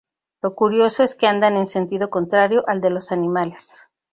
Lo 0.41 0.55
curioso 0.55 1.03
es 1.03 1.13
que 1.13 1.27
andan 1.27 1.55
en 1.57 1.67
sentido 1.67 2.09
contrario 2.09 2.63
al 2.67 2.81
de 2.81 2.89
los 2.89 3.11
animales. 3.11 3.75